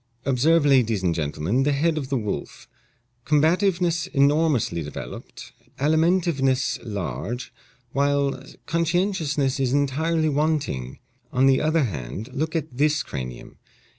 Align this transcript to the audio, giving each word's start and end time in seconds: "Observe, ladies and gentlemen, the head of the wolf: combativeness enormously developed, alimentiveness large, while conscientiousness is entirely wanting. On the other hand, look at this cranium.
"Observe, 0.25 0.65
ladies 0.65 1.03
and 1.03 1.13
gentlemen, 1.13 1.61
the 1.61 1.73
head 1.73 1.95
of 1.95 2.09
the 2.09 2.17
wolf: 2.17 2.67
combativeness 3.23 4.07
enormously 4.07 4.81
developed, 4.81 5.51
alimentiveness 5.77 6.79
large, 6.83 7.53
while 7.91 8.43
conscientiousness 8.65 9.59
is 9.59 9.73
entirely 9.73 10.27
wanting. 10.27 10.97
On 11.31 11.45
the 11.45 11.61
other 11.61 11.83
hand, 11.83 12.33
look 12.33 12.55
at 12.55 12.75
this 12.75 13.03
cranium. 13.03 13.59